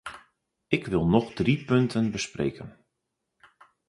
[0.67, 2.77] Ik wil nog drie punten bespreken.